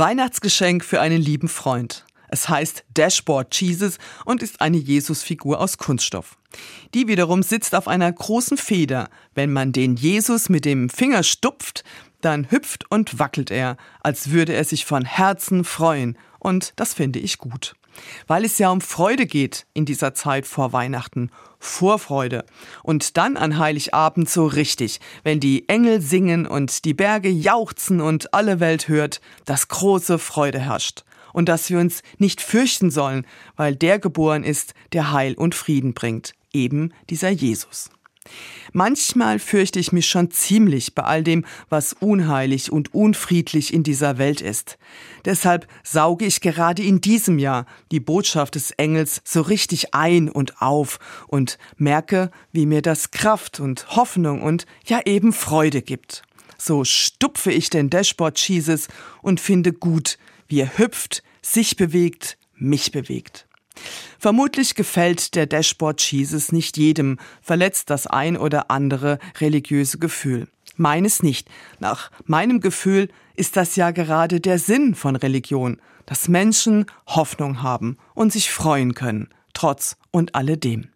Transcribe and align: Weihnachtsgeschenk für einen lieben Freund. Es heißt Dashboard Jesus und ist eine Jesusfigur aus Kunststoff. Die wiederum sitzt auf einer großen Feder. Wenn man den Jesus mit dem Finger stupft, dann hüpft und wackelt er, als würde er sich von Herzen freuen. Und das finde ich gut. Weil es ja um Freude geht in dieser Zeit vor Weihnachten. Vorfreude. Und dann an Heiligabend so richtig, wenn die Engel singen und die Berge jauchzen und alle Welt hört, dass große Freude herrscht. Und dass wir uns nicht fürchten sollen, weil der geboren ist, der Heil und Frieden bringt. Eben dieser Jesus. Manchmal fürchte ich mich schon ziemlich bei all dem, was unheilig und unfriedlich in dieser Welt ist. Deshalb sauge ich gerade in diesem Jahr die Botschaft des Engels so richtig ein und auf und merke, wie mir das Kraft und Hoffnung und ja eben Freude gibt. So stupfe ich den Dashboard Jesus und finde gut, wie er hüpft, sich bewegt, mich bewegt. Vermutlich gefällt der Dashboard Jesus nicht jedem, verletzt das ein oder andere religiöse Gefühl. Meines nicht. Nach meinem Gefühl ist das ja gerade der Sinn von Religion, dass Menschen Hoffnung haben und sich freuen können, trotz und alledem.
Weihnachtsgeschenk 0.00 0.82
für 0.82 1.02
einen 1.02 1.20
lieben 1.20 1.48
Freund. 1.48 2.06
Es 2.28 2.48
heißt 2.48 2.84
Dashboard 2.94 3.54
Jesus 3.54 3.98
und 4.24 4.42
ist 4.42 4.62
eine 4.62 4.78
Jesusfigur 4.78 5.60
aus 5.60 5.76
Kunststoff. 5.76 6.38
Die 6.94 7.06
wiederum 7.06 7.42
sitzt 7.42 7.74
auf 7.74 7.86
einer 7.86 8.10
großen 8.10 8.56
Feder. 8.56 9.10
Wenn 9.34 9.52
man 9.52 9.72
den 9.72 9.96
Jesus 9.96 10.48
mit 10.48 10.64
dem 10.64 10.88
Finger 10.88 11.22
stupft, 11.22 11.84
dann 12.22 12.50
hüpft 12.50 12.90
und 12.90 13.18
wackelt 13.18 13.50
er, 13.50 13.76
als 14.02 14.30
würde 14.30 14.54
er 14.54 14.64
sich 14.64 14.86
von 14.86 15.04
Herzen 15.04 15.64
freuen. 15.64 16.16
Und 16.40 16.72
das 16.76 16.94
finde 16.94 17.20
ich 17.20 17.38
gut. 17.38 17.74
Weil 18.26 18.44
es 18.44 18.58
ja 18.58 18.70
um 18.70 18.80
Freude 18.80 19.26
geht 19.26 19.66
in 19.74 19.84
dieser 19.84 20.14
Zeit 20.14 20.46
vor 20.46 20.72
Weihnachten. 20.72 21.30
Vorfreude. 21.58 22.44
Und 22.82 23.16
dann 23.16 23.36
an 23.36 23.58
Heiligabend 23.58 24.28
so 24.28 24.46
richtig, 24.46 25.00
wenn 25.22 25.40
die 25.40 25.68
Engel 25.68 26.00
singen 26.00 26.46
und 26.46 26.84
die 26.84 26.94
Berge 26.94 27.28
jauchzen 27.28 28.00
und 28.00 28.32
alle 28.32 28.60
Welt 28.60 28.88
hört, 28.88 29.20
dass 29.44 29.68
große 29.68 30.18
Freude 30.18 30.58
herrscht. 30.58 31.04
Und 31.32 31.48
dass 31.48 31.70
wir 31.70 31.78
uns 31.78 32.02
nicht 32.18 32.40
fürchten 32.40 32.90
sollen, 32.90 33.24
weil 33.54 33.76
der 33.76 33.98
geboren 34.00 34.42
ist, 34.42 34.74
der 34.92 35.12
Heil 35.12 35.34
und 35.34 35.54
Frieden 35.54 35.94
bringt. 35.94 36.32
Eben 36.52 36.92
dieser 37.08 37.30
Jesus. 37.30 37.90
Manchmal 38.72 39.38
fürchte 39.38 39.80
ich 39.80 39.92
mich 39.92 40.06
schon 40.06 40.30
ziemlich 40.30 40.94
bei 40.94 41.02
all 41.02 41.24
dem, 41.24 41.44
was 41.68 41.92
unheilig 41.94 42.70
und 42.70 42.94
unfriedlich 42.94 43.74
in 43.74 43.82
dieser 43.82 44.18
Welt 44.18 44.40
ist. 44.40 44.78
Deshalb 45.24 45.66
sauge 45.82 46.24
ich 46.24 46.40
gerade 46.40 46.82
in 46.82 47.00
diesem 47.00 47.38
Jahr 47.38 47.66
die 47.90 48.00
Botschaft 48.00 48.54
des 48.54 48.70
Engels 48.72 49.22
so 49.24 49.40
richtig 49.40 49.94
ein 49.94 50.28
und 50.28 50.62
auf 50.62 50.98
und 51.26 51.58
merke, 51.78 52.30
wie 52.52 52.66
mir 52.66 52.82
das 52.82 53.10
Kraft 53.10 53.58
und 53.58 53.96
Hoffnung 53.96 54.42
und 54.42 54.66
ja 54.86 55.00
eben 55.04 55.32
Freude 55.32 55.82
gibt. 55.82 56.22
So 56.58 56.84
stupfe 56.84 57.50
ich 57.50 57.70
den 57.70 57.90
Dashboard 57.90 58.38
Jesus 58.38 58.88
und 59.22 59.40
finde 59.40 59.72
gut, 59.72 60.18
wie 60.46 60.60
er 60.60 60.78
hüpft, 60.78 61.22
sich 61.42 61.76
bewegt, 61.76 62.36
mich 62.54 62.92
bewegt. 62.92 63.46
Vermutlich 64.20 64.74
gefällt 64.74 65.34
der 65.34 65.46
Dashboard 65.46 65.98
Jesus 66.02 66.52
nicht 66.52 66.76
jedem, 66.76 67.16
verletzt 67.40 67.88
das 67.88 68.06
ein 68.06 68.36
oder 68.36 68.70
andere 68.70 69.18
religiöse 69.40 69.98
Gefühl. 69.98 70.46
Meines 70.76 71.22
nicht. 71.22 71.48
Nach 71.78 72.10
meinem 72.26 72.60
Gefühl 72.60 73.08
ist 73.34 73.56
das 73.56 73.76
ja 73.76 73.92
gerade 73.92 74.40
der 74.40 74.58
Sinn 74.58 74.94
von 74.94 75.16
Religion, 75.16 75.80
dass 76.04 76.28
Menschen 76.28 76.84
Hoffnung 77.06 77.62
haben 77.62 77.96
und 78.12 78.30
sich 78.30 78.50
freuen 78.50 78.92
können, 78.92 79.30
trotz 79.54 79.96
und 80.10 80.34
alledem. 80.34 80.88